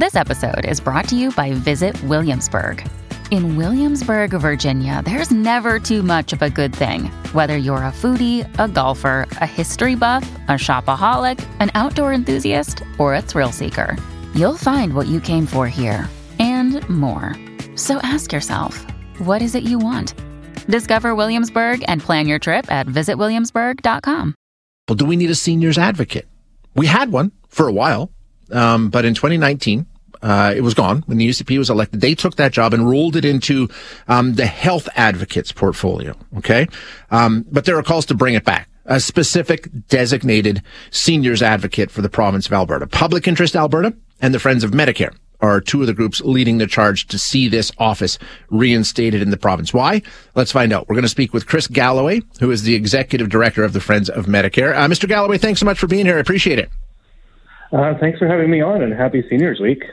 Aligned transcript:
This 0.00 0.16
episode 0.16 0.64
is 0.64 0.80
brought 0.80 1.08
to 1.08 1.14
you 1.14 1.30
by 1.30 1.52
Visit 1.52 2.02
Williamsburg. 2.04 2.82
In 3.30 3.58
Williamsburg, 3.58 4.30
Virginia, 4.30 5.02
there's 5.04 5.30
never 5.30 5.78
too 5.78 6.02
much 6.02 6.32
of 6.32 6.40
a 6.40 6.48
good 6.48 6.74
thing. 6.74 7.10
Whether 7.34 7.58
you're 7.58 7.84
a 7.84 7.92
foodie, 7.92 8.48
a 8.58 8.66
golfer, 8.66 9.28
a 9.42 9.46
history 9.46 9.96
buff, 9.96 10.22
a 10.48 10.52
shopaholic, 10.52 11.38
an 11.60 11.70
outdoor 11.74 12.14
enthusiast, 12.14 12.82
or 12.96 13.14
a 13.14 13.20
thrill 13.20 13.52
seeker, 13.52 13.94
you'll 14.34 14.56
find 14.56 14.94
what 14.94 15.06
you 15.06 15.20
came 15.20 15.44
for 15.44 15.68
here 15.68 16.08
and 16.38 16.80
more. 16.88 17.36
So 17.76 17.98
ask 17.98 18.32
yourself, 18.32 18.78
what 19.18 19.42
is 19.42 19.54
it 19.54 19.64
you 19.64 19.78
want? 19.78 20.14
Discover 20.66 21.14
Williamsburg 21.14 21.84
and 21.88 22.00
plan 22.00 22.26
your 22.26 22.38
trip 22.38 22.72
at 22.72 22.86
visitwilliamsburg.com. 22.86 24.34
Well, 24.88 24.96
do 24.96 25.04
we 25.04 25.16
need 25.16 25.28
a 25.28 25.34
seniors 25.34 25.76
advocate? 25.76 26.26
We 26.74 26.86
had 26.86 27.12
one 27.12 27.32
for 27.48 27.68
a 27.68 27.72
while, 27.72 28.10
um, 28.50 28.88
but 28.88 29.04
in 29.04 29.12
2019, 29.12 29.86
uh, 30.22 30.52
it 30.54 30.62
was 30.62 30.74
gone 30.74 31.02
when 31.06 31.18
the 31.18 31.28
UCP 31.28 31.58
was 31.58 31.70
elected. 31.70 32.00
They 32.00 32.14
took 32.14 32.36
that 32.36 32.52
job 32.52 32.74
and 32.74 32.88
rolled 32.88 33.16
it 33.16 33.24
into 33.24 33.68
um, 34.08 34.34
the 34.34 34.46
health 34.46 34.88
advocates 34.96 35.52
portfolio. 35.52 36.16
Okay, 36.38 36.66
um, 37.10 37.44
but 37.50 37.64
there 37.64 37.78
are 37.78 37.82
calls 37.82 38.06
to 38.06 38.14
bring 38.14 38.34
it 38.34 38.44
back. 38.44 38.68
A 38.86 38.98
specific 38.98 39.68
designated 39.88 40.62
seniors 40.90 41.42
advocate 41.42 41.90
for 41.90 42.02
the 42.02 42.08
province 42.08 42.46
of 42.46 42.52
Alberta. 42.52 42.86
Public 42.86 43.28
Interest 43.28 43.54
Alberta 43.54 43.94
and 44.20 44.34
the 44.34 44.40
Friends 44.40 44.64
of 44.64 44.72
Medicare 44.72 45.14
are 45.40 45.60
two 45.60 45.80
of 45.80 45.86
the 45.86 45.94
groups 45.94 46.20
leading 46.20 46.58
the 46.58 46.66
charge 46.66 47.06
to 47.08 47.18
see 47.18 47.48
this 47.48 47.72
office 47.78 48.18
reinstated 48.50 49.22
in 49.22 49.30
the 49.30 49.36
province. 49.36 49.72
Why? 49.72 50.02
Let's 50.34 50.52
find 50.52 50.72
out. 50.72 50.88
We're 50.88 50.96
going 50.96 51.02
to 51.02 51.08
speak 51.08 51.32
with 51.32 51.46
Chris 51.46 51.66
Gallaway, 51.66 52.22
who 52.40 52.50
is 52.50 52.62
the 52.62 52.74
executive 52.74 53.28
director 53.28 53.64
of 53.64 53.72
the 53.72 53.80
Friends 53.80 54.10
of 54.10 54.26
Medicare. 54.26 54.74
Uh, 54.74 54.86
Mr. 54.86 55.08
Gallaway, 55.08 55.40
thanks 55.40 55.60
so 55.60 55.66
much 55.66 55.78
for 55.78 55.86
being 55.86 56.06
here. 56.06 56.16
I 56.16 56.20
appreciate 56.20 56.58
it. 56.58 56.70
Uh, 57.72 57.94
thanks 57.98 58.18
for 58.18 58.26
having 58.26 58.50
me 58.50 58.60
on, 58.60 58.82
and 58.82 58.92
happy 58.92 59.24
Seniors 59.28 59.60
Week. 59.60 59.84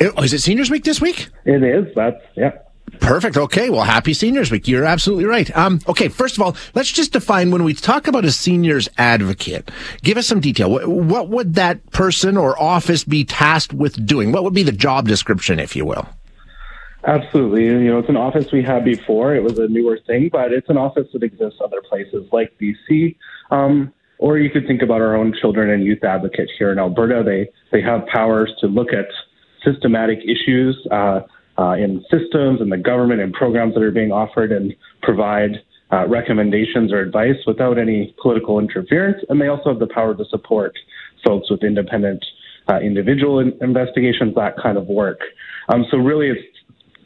Oh, 0.00 0.22
is 0.22 0.32
it 0.32 0.40
Seniors 0.40 0.70
Week 0.70 0.84
this 0.84 1.00
week? 1.00 1.28
It 1.44 1.62
is. 1.62 1.94
That's 1.94 2.20
yeah. 2.34 2.52
Perfect. 3.00 3.36
Okay. 3.36 3.70
Well, 3.70 3.82
happy 3.82 4.14
Seniors 4.14 4.50
Week. 4.50 4.68
You're 4.68 4.84
absolutely 4.84 5.24
right. 5.24 5.54
Um, 5.56 5.80
okay. 5.88 6.08
First 6.08 6.36
of 6.36 6.42
all, 6.42 6.56
let's 6.74 6.90
just 6.90 7.12
define 7.12 7.50
when 7.50 7.64
we 7.64 7.74
talk 7.74 8.06
about 8.06 8.24
a 8.24 8.30
seniors 8.30 8.88
advocate. 8.96 9.70
Give 10.02 10.16
us 10.16 10.26
some 10.26 10.40
detail. 10.40 10.70
What, 10.70 10.88
what 10.88 11.28
would 11.28 11.54
that 11.54 11.90
person 11.90 12.36
or 12.36 12.60
office 12.60 13.04
be 13.04 13.24
tasked 13.24 13.72
with 13.72 14.04
doing? 14.06 14.32
What 14.32 14.44
would 14.44 14.54
be 14.54 14.62
the 14.62 14.72
job 14.72 15.08
description, 15.08 15.58
if 15.58 15.74
you 15.74 15.84
will? 15.84 16.08
Absolutely. 17.04 17.66
You 17.66 17.90
know, 17.90 17.98
it's 17.98 18.08
an 18.08 18.16
office 18.16 18.50
we 18.52 18.62
had 18.62 18.84
before. 18.84 19.34
It 19.34 19.42
was 19.42 19.58
a 19.58 19.68
newer 19.68 19.98
thing, 20.06 20.28
but 20.30 20.52
it's 20.52 20.68
an 20.68 20.76
office 20.76 21.06
that 21.12 21.22
exists 21.22 21.60
other 21.62 21.80
places 21.82 22.26
like 22.32 22.52
BC. 22.58 23.16
Um, 23.50 23.92
or 24.18 24.38
you 24.38 24.50
could 24.50 24.66
think 24.66 24.82
about 24.82 25.00
our 25.00 25.16
own 25.16 25.34
children 25.40 25.70
and 25.70 25.84
youth 25.84 26.02
advocate 26.04 26.50
here 26.58 26.72
in 26.72 26.78
Alberta. 26.78 27.22
They 27.24 27.48
they 27.72 27.82
have 27.82 28.06
powers 28.06 28.52
to 28.60 28.66
look 28.66 28.88
at 28.92 29.06
systematic 29.64 30.18
issues 30.24 30.76
uh, 30.90 31.20
uh, 31.58 31.72
in 31.72 32.04
systems 32.10 32.60
and 32.60 32.70
the 32.70 32.76
government 32.76 33.20
and 33.20 33.32
programs 33.32 33.74
that 33.74 33.82
are 33.82 33.90
being 33.90 34.12
offered 34.12 34.52
and 34.52 34.74
provide 35.02 35.62
uh, 35.92 36.06
recommendations 36.08 36.92
or 36.92 37.00
advice 37.00 37.36
without 37.46 37.78
any 37.78 38.14
political 38.20 38.58
interference. 38.58 39.22
And 39.28 39.40
they 39.40 39.48
also 39.48 39.70
have 39.70 39.78
the 39.78 39.86
power 39.86 40.14
to 40.14 40.24
support 40.26 40.74
folks 41.24 41.50
with 41.50 41.62
independent 41.62 42.24
uh, 42.68 42.78
individual 42.80 43.38
in- 43.38 43.56
investigations, 43.60 44.34
that 44.34 44.56
kind 44.60 44.76
of 44.76 44.86
work. 44.86 45.20
Um, 45.68 45.84
so 45.90 45.98
really, 45.98 46.28
it's 46.28 46.40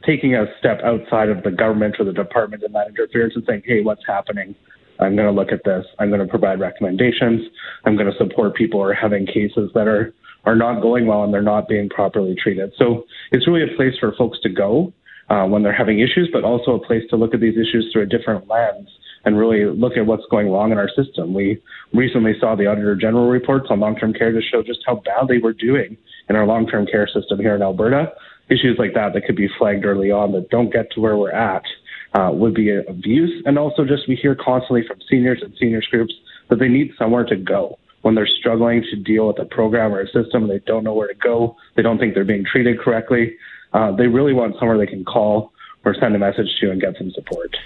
taking 0.06 0.34
a 0.34 0.46
step 0.58 0.80
outside 0.82 1.28
of 1.28 1.42
the 1.42 1.50
government 1.50 1.96
or 1.98 2.04
the 2.04 2.12
department 2.12 2.62
in 2.62 2.72
that 2.72 2.88
interference 2.88 3.34
and 3.36 3.44
saying, 3.46 3.62
hey, 3.66 3.82
what's 3.82 4.02
happening? 4.06 4.54
I'm 5.00 5.16
going 5.16 5.26
to 5.26 5.32
look 5.32 5.52
at 5.52 5.64
this. 5.64 5.84
I'm 5.98 6.08
going 6.08 6.20
to 6.20 6.26
provide 6.26 6.60
recommendations. 6.60 7.42
I'm 7.84 7.96
going 7.96 8.10
to 8.10 8.16
support 8.18 8.54
people 8.54 8.80
who 8.80 8.86
are 8.86 8.94
having 8.94 9.26
cases 9.26 9.70
that 9.74 9.88
are 9.88 10.14
are 10.44 10.56
not 10.56 10.80
going 10.80 11.06
well 11.06 11.22
and 11.22 11.34
they're 11.34 11.42
not 11.42 11.68
being 11.68 11.88
properly 11.88 12.34
treated. 12.34 12.72
So 12.78 13.04
it's 13.30 13.46
really 13.46 13.62
a 13.62 13.76
place 13.76 13.92
for 14.00 14.14
folks 14.16 14.38
to 14.42 14.48
go 14.48 14.92
uh, 15.28 15.44
when 15.44 15.62
they're 15.62 15.76
having 15.76 16.00
issues, 16.00 16.30
but 16.32 16.44
also 16.44 16.72
a 16.72 16.86
place 16.86 17.02
to 17.10 17.16
look 17.16 17.34
at 17.34 17.40
these 17.40 17.56
issues 17.56 17.90
through 17.92 18.02
a 18.02 18.06
different 18.06 18.48
lens 18.48 18.88
and 19.24 19.38
really 19.38 19.66
look 19.66 19.96
at 19.96 20.06
what's 20.06 20.24
going 20.30 20.50
wrong 20.50 20.72
in 20.72 20.78
our 20.78 20.88
system. 20.88 21.34
We 21.34 21.62
recently 21.92 22.32
saw 22.40 22.56
the 22.56 22.66
Auditor 22.66 22.96
General 22.96 23.28
reports 23.28 23.66
on 23.70 23.80
long-term 23.80 24.14
care 24.14 24.32
to 24.32 24.40
show 24.40 24.62
just 24.62 24.80
how 24.86 25.02
badly 25.04 25.40
we're 25.42 25.52
doing 25.52 25.96
in 26.28 26.36
our 26.36 26.46
long-term 26.46 26.86
care 26.86 27.06
system 27.06 27.38
here 27.38 27.54
in 27.54 27.62
Alberta. 27.62 28.12
Issues 28.48 28.76
like 28.78 28.94
that 28.94 29.12
that 29.12 29.26
could 29.26 29.36
be 29.36 29.48
flagged 29.58 29.84
early 29.84 30.10
on 30.10 30.32
that 30.32 30.48
don't 30.48 30.72
get 30.72 30.90
to 30.92 31.00
where 31.00 31.16
we're 31.16 31.32
at 31.32 31.62
uh, 32.14 32.30
would 32.32 32.54
be 32.54 32.70
abuse. 32.76 33.42
And 33.46 33.58
also, 33.58 33.84
just 33.84 34.08
we 34.08 34.16
hear 34.16 34.34
constantly 34.34 34.86
from 34.86 34.98
seniors 35.08 35.40
and 35.42 35.54
seniors 35.58 35.86
groups 35.90 36.14
that 36.48 36.58
they 36.58 36.68
need 36.68 36.92
somewhere 36.98 37.24
to 37.24 37.36
go 37.36 37.78
when 38.02 38.14
they're 38.14 38.26
struggling 38.26 38.82
to 38.82 38.96
deal 38.96 39.28
with 39.28 39.38
a 39.38 39.44
program 39.44 39.92
or 39.92 40.00
a 40.00 40.06
system 40.06 40.48
they 40.48 40.60
don't 40.60 40.84
know 40.84 40.94
where 40.94 41.08
to 41.08 41.14
go. 41.14 41.56
They 41.76 41.82
don't 41.82 41.98
think 41.98 42.14
they're 42.14 42.24
being 42.24 42.44
treated 42.44 42.80
correctly. 42.80 43.36
Uh, 43.72 43.92
they 43.92 44.06
really 44.06 44.32
want 44.32 44.56
somewhere 44.58 44.78
they 44.78 44.86
can 44.86 45.04
call 45.04 45.52
or 45.84 45.94
send 45.94 46.14
a 46.14 46.18
message 46.18 46.48
to 46.60 46.70
and 46.70 46.80
get 46.80 46.96
some 46.98 47.10
support. 47.12 47.56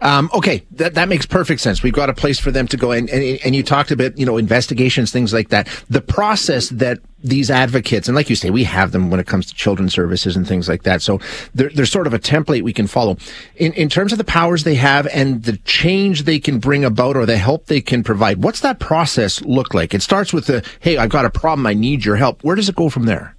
Um, 0.00 0.30
okay, 0.32 0.64
that 0.72 0.94
that 0.94 1.08
makes 1.08 1.26
perfect 1.26 1.60
sense. 1.60 1.82
We've 1.82 1.92
got 1.92 2.08
a 2.08 2.14
place 2.14 2.38
for 2.38 2.50
them 2.50 2.68
to 2.68 2.76
go, 2.76 2.92
and, 2.92 3.10
and 3.10 3.38
and 3.44 3.56
you 3.56 3.62
talked 3.62 3.90
about 3.90 4.16
you 4.16 4.24
know 4.24 4.36
investigations, 4.36 5.10
things 5.10 5.32
like 5.32 5.48
that. 5.48 5.68
The 5.90 6.00
process 6.00 6.68
that 6.70 6.98
these 7.22 7.50
advocates, 7.50 8.06
and 8.08 8.14
like 8.14 8.30
you 8.30 8.36
say, 8.36 8.50
we 8.50 8.64
have 8.64 8.92
them 8.92 9.10
when 9.10 9.18
it 9.18 9.26
comes 9.26 9.46
to 9.46 9.54
children's 9.54 9.92
services 9.92 10.36
and 10.36 10.46
things 10.46 10.68
like 10.68 10.84
that. 10.84 11.02
So 11.02 11.20
there's 11.54 11.90
sort 11.90 12.06
of 12.06 12.14
a 12.14 12.18
template 12.18 12.62
we 12.62 12.72
can 12.72 12.86
follow. 12.86 13.16
In 13.56 13.72
in 13.72 13.88
terms 13.88 14.12
of 14.12 14.18
the 14.18 14.24
powers 14.24 14.64
they 14.64 14.76
have 14.76 15.08
and 15.08 15.42
the 15.42 15.56
change 15.58 16.22
they 16.22 16.38
can 16.38 16.58
bring 16.58 16.84
about 16.84 17.16
or 17.16 17.26
the 17.26 17.36
help 17.36 17.66
they 17.66 17.80
can 17.80 18.04
provide, 18.04 18.42
what's 18.42 18.60
that 18.60 18.78
process 18.78 19.42
look 19.42 19.74
like? 19.74 19.92
It 19.92 20.02
starts 20.02 20.32
with 20.32 20.46
the 20.46 20.64
hey, 20.80 20.98
I've 20.98 21.10
got 21.10 21.24
a 21.24 21.30
problem, 21.30 21.66
I 21.66 21.74
need 21.74 22.04
your 22.04 22.16
help. 22.16 22.44
Where 22.44 22.56
does 22.56 22.68
it 22.68 22.76
go 22.76 22.88
from 22.88 23.04
there? 23.04 23.35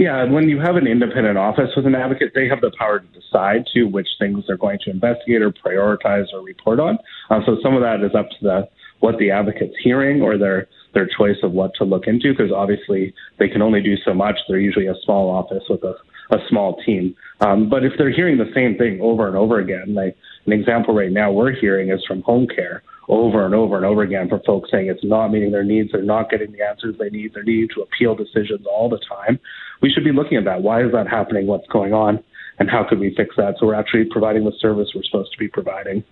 Yeah, 0.00 0.24
when 0.24 0.48
you 0.48 0.58
have 0.58 0.76
an 0.76 0.86
independent 0.86 1.36
office 1.36 1.68
with 1.76 1.84
an 1.84 1.94
advocate, 1.94 2.32
they 2.34 2.48
have 2.48 2.62
the 2.62 2.72
power 2.78 3.00
to 3.00 3.06
decide 3.08 3.66
to 3.74 3.84
which 3.84 4.08
things 4.18 4.42
they're 4.46 4.56
going 4.56 4.78
to 4.84 4.90
investigate 4.90 5.42
or 5.42 5.52
prioritize 5.52 6.24
or 6.32 6.40
report 6.40 6.80
on. 6.80 6.96
Uh, 7.28 7.40
so 7.44 7.58
some 7.62 7.74
of 7.74 7.82
that 7.82 8.00
is 8.02 8.14
up 8.14 8.30
to 8.30 8.36
the 8.40 8.68
what 9.00 9.18
the 9.18 9.30
advocate's 9.30 9.74
hearing 9.84 10.22
or 10.22 10.38
their 10.38 10.68
their 10.94 11.06
choice 11.06 11.36
of 11.42 11.52
what 11.52 11.72
to 11.74 11.84
look 11.84 12.06
into, 12.06 12.32
because 12.32 12.50
obviously 12.50 13.12
they 13.38 13.46
can 13.46 13.60
only 13.60 13.82
do 13.82 13.94
so 14.02 14.14
much. 14.14 14.38
They're 14.48 14.58
usually 14.58 14.86
a 14.86 14.94
small 15.04 15.28
office 15.28 15.64
with 15.68 15.84
a, 15.84 15.94
a 16.34 16.38
small 16.48 16.80
team. 16.86 17.14
Um, 17.42 17.68
but 17.68 17.84
if 17.84 17.92
they're 17.98 18.10
hearing 18.10 18.38
the 18.38 18.50
same 18.54 18.78
thing 18.78 19.02
over 19.02 19.28
and 19.28 19.36
over 19.36 19.58
again, 19.58 19.94
like 19.94 20.16
an 20.46 20.54
example 20.54 20.94
right 20.94 21.12
now 21.12 21.30
we're 21.30 21.52
hearing 21.52 21.90
is 21.90 22.02
from 22.08 22.22
home 22.22 22.46
care 22.46 22.82
over 23.10 23.44
and 23.44 23.54
over 23.54 23.76
and 23.76 23.84
over 23.84 24.02
again 24.02 24.28
for 24.28 24.40
folks 24.46 24.70
saying 24.70 24.86
it's 24.86 25.04
not 25.04 25.28
meeting 25.28 25.50
their 25.50 25.64
needs, 25.64 25.90
they're 25.92 26.02
not 26.02 26.30
getting 26.30 26.52
the 26.52 26.62
answers 26.62 26.94
they 26.98 27.10
need, 27.10 27.34
they're 27.34 27.42
needing 27.42 27.68
to 27.74 27.82
appeal 27.82 28.14
decisions 28.14 28.64
all 28.70 28.88
the 28.88 29.00
time. 29.08 29.38
We 29.80 29.90
should 29.90 30.04
be 30.04 30.12
looking 30.12 30.36
at 30.36 30.44
that. 30.44 30.62
Why 30.62 30.82
is 30.84 30.92
that 30.92 31.08
happening? 31.08 31.46
What's 31.46 31.66
going 31.68 31.94
on? 31.94 32.22
And 32.58 32.68
how 32.68 32.84
could 32.84 32.98
we 32.98 33.14
fix 33.14 33.34
that? 33.36 33.54
So 33.58 33.66
we're 33.66 33.74
actually 33.74 34.04
providing 34.04 34.44
the 34.44 34.52
service 34.60 34.90
we're 34.94 35.02
supposed 35.02 35.32
to 35.32 35.38
be 35.38 35.48
providing. 35.48 36.04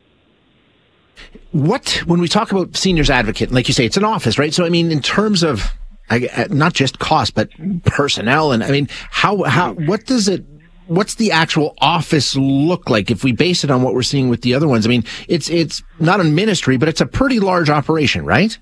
What, 1.53 2.03
when 2.07 2.21
we 2.21 2.29
talk 2.29 2.53
about 2.53 2.77
seniors 2.77 3.11
advocate, 3.11 3.51
like 3.51 3.69
you 3.69 3.75
say, 3.75 3.85
it's 3.85 3.97
an 3.97 4.05
office, 4.05 4.39
right? 4.39 4.55
So, 4.55 4.65
I 4.65 4.71
mean, 4.71 4.91
in 4.91 5.03
terms 5.03 5.43
of 5.43 5.63
I, 6.11 6.29
uh, 6.35 6.47
not 6.51 6.73
just 6.73 6.99
cost, 6.99 7.35
but 7.35 7.51
personnel, 7.85 8.53
and 8.53 8.63
I 8.63 8.71
mean, 8.71 8.89
how, 9.11 9.43
how, 9.43 9.75
what 9.75 10.07
does 10.07 10.29
it, 10.29 10.45
what's 10.87 11.17
the 11.17 11.33
actual 11.33 11.75
office 11.79 12.35
look 12.35 12.89
like 12.89 13.11
if 13.11 13.25
we 13.25 13.33
base 13.33 13.63
it 13.63 13.71
on 13.71 13.83
what 13.83 13.95
we're 13.95 14.03
seeing 14.03 14.31
with 14.31 14.41
the 14.41 14.55
other 14.55 14.69
ones? 14.69 14.87
I 14.87 14.89
mean, 14.89 15.05
it's, 15.29 15.51
it's 15.51 15.83
not 15.99 16.21
a 16.21 16.25
ministry, 16.25 16.79
but 16.79 16.89
it's 16.89 17.03
a 17.03 17.07
pretty 17.07 17.41
large 17.41 17.69
operation, 17.69 18.25
right? 18.25 18.59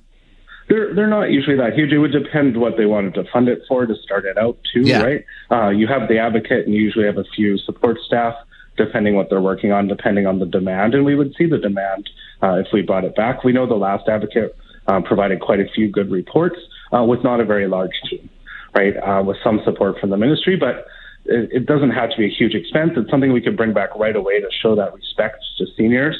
They're 0.69 0.95
they're 0.95 1.07
not 1.07 1.31
usually 1.31 1.57
that 1.57 1.75
huge. 1.75 1.93
It 1.93 1.99
would 1.99 2.13
depend 2.13 2.57
what 2.57 2.77
they 2.77 2.87
wanted 2.87 3.15
to 3.15 3.25
fund 3.33 3.49
it 3.49 3.63
for 3.69 3.87
to 3.87 3.95
start 4.03 4.25
it 4.25 4.37
out 4.37 4.59
too, 4.73 4.83
yeah. 4.83 5.03
right? 5.03 5.25
Uh, 5.51 5.69
you 5.69 5.87
have 5.87 6.09
the 6.09 6.19
advocate, 6.19 6.67
and 6.67 6.75
you 6.75 6.83
usually 6.83 7.07
have 7.07 7.19
a 7.19 7.25
few 7.37 7.57
support 7.59 7.99
staff, 8.05 8.35
depending 8.77 9.15
what 9.15 9.31
they're 9.31 9.41
working 9.41 9.71
on, 9.71 9.87
depending 9.87 10.27
on 10.27 10.39
the 10.39 10.47
demand. 10.47 10.95
And 10.95 11.05
we 11.05 11.15
would 11.15 11.35
see 11.39 11.47
the 11.47 11.59
demand 11.59 12.11
uh, 12.43 12.55
if 12.55 12.67
we 12.73 12.83
brought 12.83 13.05
it 13.05 13.15
back. 13.15 13.45
We 13.45 13.53
know 13.53 13.67
the 13.67 13.75
last 13.75 14.09
advocate 14.09 14.57
uh, 14.89 15.01
provided 15.03 15.41
quite 15.41 15.61
a 15.61 15.69
few 15.75 15.89
good 15.89 16.11
reports 16.11 16.57
uh, 16.93 17.05
with 17.05 17.23
not 17.23 17.41
a 17.41 17.45
very 17.45 17.69
large 17.69 17.95
team, 18.11 18.29
right? 18.75 18.97
Uh, 18.97 19.23
with 19.23 19.37
some 19.45 19.61
support 19.65 19.99
from 20.01 20.11
the 20.11 20.17
ministry, 20.17 20.57
but 20.57 20.87
it, 21.27 21.51
it, 21.53 21.67
doesn't 21.67 21.91
have 21.91 22.11
to 22.11 22.17
be 22.17 22.27
a 22.27 22.29
huge 22.29 22.55
expense. 22.55 22.93
It's 22.97 23.11
something 23.11 23.33
we 23.33 23.41
could 23.41 23.57
bring 23.57 23.73
back 23.73 23.95
right 23.97 24.15
away 24.15 24.41
to 24.41 24.49
show 24.63 24.77
that 24.77 24.95
respect 24.95 25.45
to 25.59 25.67
seniors. 25.77 26.17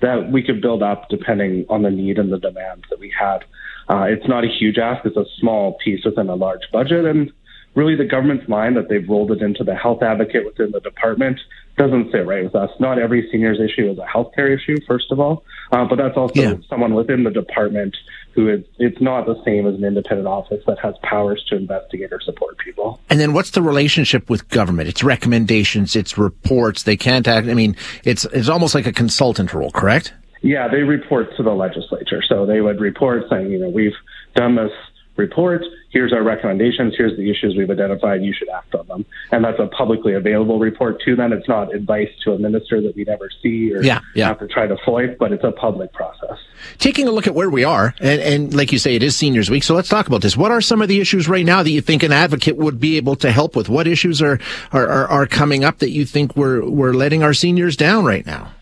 That 0.00 0.30
we 0.30 0.42
could 0.42 0.60
build 0.60 0.82
up 0.82 1.08
depending 1.08 1.64
on 1.68 1.82
the 1.82 1.90
need 1.90 2.18
and 2.18 2.32
the 2.32 2.38
demands 2.38 2.84
that 2.90 3.00
we 3.00 3.12
had. 3.18 3.44
Uh, 3.88 4.02
it's 4.02 4.28
not 4.28 4.44
a 4.44 4.48
huge 4.48 4.78
ask; 4.78 5.04
it's 5.06 5.16
a 5.16 5.24
small 5.38 5.78
piece 5.84 6.04
within 6.04 6.28
a 6.28 6.34
large 6.34 6.70
budget, 6.72 7.04
and 7.04 7.32
really 7.74 7.96
the 7.96 8.04
government's 8.04 8.48
mind 8.48 8.76
that 8.76 8.88
they've 8.88 9.08
rolled 9.08 9.30
it 9.30 9.42
into 9.42 9.64
the 9.64 9.74
health 9.74 10.02
advocate 10.02 10.44
within 10.44 10.70
the 10.72 10.80
department 10.80 11.38
doesn't 11.76 12.10
sit 12.10 12.26
right 12.26 12.44
with 12.44 12.54
us. 12.54 12.70
Not 12.80 12.98
every 12.98 13.28
seniors 13.30 13.60
issue 13.60 13.90
is 13.90 13.98
a 13.98 14.06
healthcare 14.06 14.54
issue, 14.54 14.76
first 14.86 15.12
of 15.12 15.20
all, 15.20 15.44
uh, 15.72 15.84
but 15.84 15.96
that's 15.96 16.16
also 16.16 16.40
yeah. 16.40 16.54
someone 16.68 16.94
within 16.94 17.24
the 17.24 17.30
department 17.30 17.96
who 18.32 18.48
is, 18.48 18.64
it's 18.78 19.00
not 19.00 19.26
the 19.26 19.42
same 19.44 19.66
as 19.66 19.74
an 19.74 19.84
independent 19.84 20.28
office 20.28 20.62
that 20.66 20.78
has 20.78 20.94
powers 21.02 21.42
to 21.48 21.56
investigate 21.56 22.12
or 22.12 22.20
support 22.20 22.58
people. 22.58 23.00
And 23.08 23.18
then 23.18 23.32
what's 23.32 23.50
the 23.50 23.62
relationship 23.62 24.28
with 24.28 24.48
government? 24.48 24.88
It's 24.88 25.02
recommendations, 25.02 25.96
it's 25.96 26.18
reports. 26.18 26.82
They 26.82 26.96
can't 26.96 27.26
act. 27.26 27.48
I 27.48 27.54
mean, 27.54 27.76
it's, 28.04 28.24
it's 28.26 28.48
almost 28.48 28.74
like 28.74 28.86
a 28.86 28.92
consultant 28.92 29.54
role, 29.54 29.70
correct? 29.70 30.12
Yeah, 30.42 30.68
they 30.68 30.82
report 30.82 31.34
to 31.36 31.42
the 31.42 31.52
legislature. 31.52 32.22
So 32.22 32.46
they 32.46 32.60
would 32.60 32.80
report 32.80 33.24
saying, 33.30 33.50
you 33.50 33.58
know, 33.58 33.70
we've 33.70 33.96
done 34.34 34.54
this 34.54 34.70
report. 35.16 35.62
Here's 35.90 36.12
our 36.12 36.22
recommendations. 36.22 36.94
Here's 36.96 37.16
the 37.16 37.30
issues 37.30 37.56
we've 37.56 37.70
identified. 37.70 38.22
You 38.22 38.32
should 38.32 38.48
act 38.50 38.74
on 38.74 38.86
them. 38.86 39.06
And 39.32 39.44
that's 39.44 39.58
a 39.58 39.66
publicly 39.66 40.14
available 40.14 40.58
report 40.58 41.00
to 41.02 41.16
them. 41.16 41.32
It's 41.32 41.48
not 41.48 41.74
advice 41.74 42.10
to 42.24 42.32
a 42.32 42.38
minister 42.38 42.80
that 42.82 42.94
we 42.94 43.04
never 43.04 43.30
see 43.42 43.74
or 43.74 43.82
yeah, 43.82 44.00
yeah. 44.14 44.28
have 44.28 44.38
to 44.40 44.48
try 44.48 44.66
to 44.66 44.76
FOIP, 44.76 45.18
but 45.18 45.32
it's 45.32 45.44
a 45.44 45.52
public 45.52 45.92
process. 45.92 46.38
Taking 46.78 47.08
a 47.08 47.10
look 47.10 47.26
at 47.26 47.34
where 47.34 47.48
we 47.48 47.64
are, 47.64 47.94
and, 48.00 48.20
and 48.20 48.54
like 48.54 48.72
you 48.72 48.78
say, 48.78 48.94
it 48.94 49.02
is 49.02 49.16
Seniors 49.16 49.50
Week. 49.50 49.62
So 49.62 49.74
let's 49.74 49.88
talk 49.88 50.06
about 50.06 50.22
this. 50.22 50.36
What 50.36 50.50
are 50.50 50.60
some 50.60 50.82
of 50.82 50.88
the 50.88 51.00
issues 51.00 51.28
right 51.28 51.44
now 51.44 51.62
that 51.62 51.70
you 51.70 51.80
think 51.80 52.02
an 52.02 52.12
advocate 52.12 52.56
would 52.56 52.80
be 52.80 52.96
able 52.96 53.16
to 53.16 53.30
help 53.30 53.56
with? 53.56 53.68
What 53.68 53.86
issues 53.86 54.20
are, 54.20 54.38
are, 54.72 54.86
are, 54.86 55.06
are 55.08 55.26
coming 55.26 55.64
up 55.64 55.78
that 55.78 55.90
you 55.90 56.04
think 56.04 56.36
we're, 56.36 56.68
we're 56.68 56.92
letting 56.92 57.22
our 57.22 57.34
seniors 57.34 57.76
down 57.76 58.04
right 58.04 58.26
now? 58.26 58.52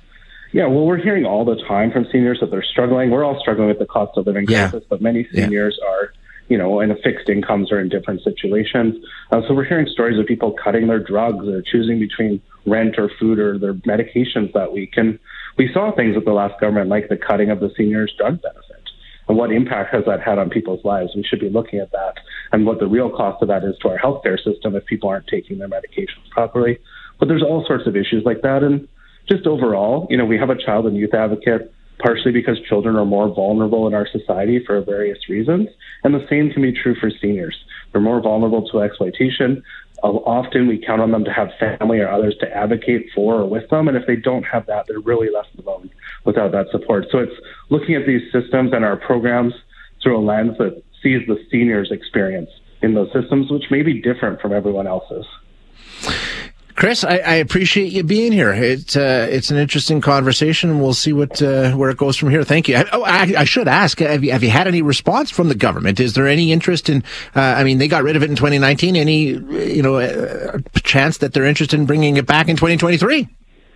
Yeah, 0.52 0.68
well, 0.68 0.86
we're 0.86 1.02
hearing 1.02 1.26
all 1.26 1.44
the 1.44 1.56
time 1.66 1.90
from 1.90 2.06
seniors 2.12 2.38
that 2.38 2.52
they're 2.52 2.62
struggling. 2.62 3.10
We're 3.10 3.24
all 3.24 3.40
struggling 3.40 3.66
with 3.66 3.80
the 3.80 3.86
cost 3.86 4.16
of 4.16 4.24
living 4.28 4.46
crisis, 4.46 4.82
yeah. 4.82 4.86
but 4.88 5.02
many 5.02 5.26
seniors 5.32 5.76
yeah. 5.82 5.88
are, 5.88 6.12
you 6.48 6.58
know, 6.58 6.80
in 6.80 6.90
a 6.90 6.96
fixed 6.96 7.28
incomes 7.28 7.72
or 7.72 7.80
in 7.80 7.88
different 7.88 8.22
situations. 8.22 8.94
Uh, 9.32 9.40
so 9.46 9.54
we're 9.54 9.64
hearing 9.64 9.86
stories 9.86 10.18
of 10.18 10.26
people 10.26 10.52
cutting 10.52 10.86
their 10.86 10.98
drugs 10.98 11.48
or 11.48 11.62
choosing 11.62 11.98
between 11.98 12.40
rent 12.66 12.98
or 12.98 13.10
food 13.18 13.38
or 13.38 13.58
their 13.58 13.74
medications 13.74 14.52
that 14.52 14.72
week. 14.72 14.94
And 14.96 15.18
we 15.56 15.70
saw 15.72 15.94
things 15.94 16.16
with 16.16 16.24
the 16.24 16.32
last 16.32 16.60
government, 16.60 16.88
like 16.88 17.08
the 17.08 17.16
cutting 17.16 17.50
of 17.50 17.60
the 17.60 17.70
seniors' 17.76 18.14
drug 18.18 18.42
benefit. 18.42 18.90
And 19.28 19.38
what 19.38 19.52
impact 19.52 19.94
has 19.94 20.04
that 20.06 20.20
had 20.20 20.38
on 20.38 20.50
people's 20.50 20.84
lives? 20.84 21.12
We 21.16 21.24
should 21.24 21.40
be 21.40 21.48
looking 21.48 21.78
at 21.78 21.90
that 21.92 22.14
and 22.52 22.66
what 22.66 22.78
the 22.78 22.86
real 22.86 23.10
cost 23.10 23.42
of 23.42 23.48
that 23.48 23.64
is 23.64 23.74
to 23.80 23.88
our 23.88 23.98
healthcare 23.98 24.36
system 24.36 24.76
if 24.76 24.84
people 24.84 25.08
aren't 25.08 25.26
taking 25.26 25.58
their 25.58 25.68
medications 25.68 26.28
properly. 26.30 26.78
But 27.18 27.28
there's 27.28 27.42
all 27.42 27.64
sorts 27.66 27.86
of 27.86 27.96
issues 27.96 28.24
like 28.24 28.42
that. 28.42 28.62
And 28.62 28.86
just 29.28 29.46
overall, 29.46 30.06
you 30.10 30.16
know, 30.16 30.26
we 30.26 30.36
have 30.38 30.50
a 30.50 30.62
child 30.62 30.86
and 30.86 30.96
youth 30.96 31.14
advocate 31.14 31.72
partially 32.04 32.32
because 32.32 32.60
children 32.68 32.96
are 32.96 33.06
more 33.06 33.34
vulnerable 33.34 33.86
in 33.86 33.94
our 33.94 34.06
society 34.06 34.62
for 34.66 34.78
various 34.82 35.26
reasons. 35.26 35.68
And 36.02 36.14
the 36.14 36.26
same 36.28 36.50
can 36.50 36.60
be 36.60 36.70
true 36.70 36.94
for 37.00 37.10
seniors. 37.10 37.56
They're 37.90 38.00
more 38.00 38.20
vulnerable 38.20 38.68
to 38.68 38.80
exploitation. 38.80 39.62
Uh, 40.02 40.08
often 40.08 40.68
we 40.68 40.84
count 40.84 41.00
on 41.00 41.12
them 41.12 41.24
to 41.24 41.32
have 41.32 41.48
family 41.58 42.00
or 42.00 42.10
others 42.10 42.36
to 42.40 42.54
advocate 42.54 43.06
for 43.14 43.36
or 43.36 43.48
with 43.48 43.70
them. 43.70 43.88
And 43.88 43.96
if 43.96 44.06
they 44.06 44.16
don't 44.16 44.42
have 44.42 44.66
that, 44.66 44.84
they're 44.86 45.00
really 45.00 45.30
left 45.32 45.48
alone 45.58 45.90
without 46.26 46.52
that 46.52 46.66
support. 46.70 47.06
So 47.10 47.18
it's 47.20 47.40
looking 47.70 47.94
at 47.94 48.06
these 48.06 48.30
systems 48.30 48.72
and 48.74 48.84
our 48.84 48.96
programs 48.96 49.54
through 50.02 50.18
a 50.18 50.20
lens 50.20 50.58
that 50.58 50.82
sees 51.02 51.26
the 51.26 51.42
seniors' 51.50 51.90
experience 51.90 52.50
in 52.82 52.92
those 52.92 53.10
systems, 53.14 53.50
which 53.50 53.70
may 53.70 53.80
be 53.80 54.02
different 54.02 54.42
from 54.42 54.52
everyone 54.52 54.86
else's. 54.86 55.24
Chris, 56.76 57.04
I, 57.04 57.18
I, 57.18 57.34
appreciate 57.34 57.92
you 57.92 58.02
being 58.02 58.32
here. 58.32 58.52
It's 58.52 58.96
uh, 58.96 59.28
it's 59.30 59.50
an 59.50 59.56
interesting 59.58 60.00
conversation, 60.00 60.80
we'll 60.80 60.92
see 60.92 61.12
what 61.12 61.40
uh, 61.40 61.70
where 61.72 61.88
it 61.88 61.96
goes 61.96 62.16
from 62.16 62.30
here. 62.30 62.42
Thank 62.42 62.68
you. 62.68 62.76
I, 62.76 62.84
oh, 62.92 63.02
I, 63.04 63.32
I, 63.38 63.44
should 63.44 63.68
ask: 63.68 64.00
have 64.00 64.24
you, 64.24 64.32
have 64.32 64.42
you 64.42 64.50
had 64.50 64.66
any 64.66 64.82
response 64.82 65.30
from 65.30 65.48
the 65.48 65.54
government? 65.54 66.00
Is 66.00 66.14
there 66.14 66.26
any 66.26 66.50
interest 66.50 66.88
in? 66.88 67.04
Uh, 67.36 67.40
I 67.40 67.62
mean, 67.62 67.78
they 67.78 67.86
got 67.86 68.02
rid 68.02 68.16
of 68.16 68.24
it 68.24 68.30
in 68.30 68.34
2019. 68.34 68.96
Any 68.96 69.26
you 69.26 69.82
know 69.82 69.96
uh, 69.96 70.58
chance 70.82 71.18
that 71.18 71.32
they're 71.32 71.44
interested 71.44 71.78
in 71.78 71.86
bringing 71.86 72.16
it 72.16 72.26
back 72.26 72.48
in 72.48 72.56
2023? 72.56 73.28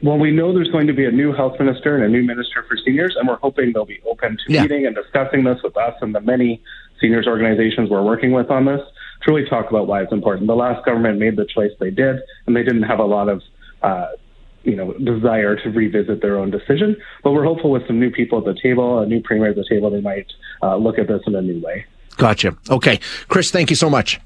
Well, 0.02 0.18
we 0.18 0.32
know 0.32 0.52
there's 0.52 0.70
going 0.70 0.88
to 0.88 0.92
be 0.92 1.04
a 1.04 1.12
new 1.12 1.32
health 1.32 1.58
minister 1.60 1.94
and 1.94 2.04
a 2.04 2.08
new 2.08 2.24
minister 2.24 2.64
for 2.68 2.76
seniors, 2.84 3.14
and 3.16 3.28
we're 3.28 3.36
hoping 3.36 3.72
they'll 3.72 3.84
be 3.84 4.00
open 4.10 4.38
to 4.46 4.52
yeah. 4.52 4.62
meeting 4.62 4.86
and 4.86 4.96
discussing 4.96 5.44
this 5.44 5.62
with 5.62 5.76
us 5.76 5.94
and 6.00 6.14
the 6.14 6.20
many 6.20 6.62
seniors 7.00 7.28
organizations 7.28 7.90
we're 7.90 8.02
working 8.02 8.32
with 8.32 8.50
on 8.50 8.64
this 8.64 8.80
truly 9.22 9.44
talk 9.48 9.70
about 9.70 9.86
why 9.86 10.02
it's 10.02 10.12
important. 10.12 10.46
The 10.46 10.54
last 10.54 10.84
government 10.84 11.18
made 11.18 11.36
the 11.36 11.46
choice 11.46 11.72
they 11.80 11.90
did, 11.90 12.20
and 12.46 12.56
they 12.56 12.62
didn't 12.62 12.84
have 12.84 12.98
a 12.98 13.04
lot 13.04 13.28
of, 13.28 13.42
uh, 13.82 14.08
you 14.64 14.76
know, 14.76 14.92
desire 14.94 15.56
to 15.56 15.70
revisit 15.70 16.22
their 16.22 16.38
own 16.38 16.50
decision. 16.50 16.96
But 17.22 17.32
we're 17.32 17.44
hopeful 17.44 17.70
with 17.70 17.86
some 17.86 17.98
new 17.98 18.10
people 18.10 18.38
at 18.38 18.44
the 18.44 18.58
table, 18.60 19.00
a 19.00 19.06
new 19.06 19.22
premier 19.22 19.50
at 19.50 19.56
the 19.56 19.66
table, 19.68 19.90
they 19.90 20.00
might 20.00 20.30
uh, 20.62 20.76
look 20.76 20.98
at 20.98 21.08
this 21.08 21.22
in 21.26 21.34
a 21.34 21.42
new 21.42 21.60
way. 21.60 21.86
Gotcha. 22.16 22.56
Okay. 22.68 23.00
Chris, 23.28 23.50
thank 23.50 23.70
you 23.70 23.76
so 23.76 23.88
much. 23.88 24.20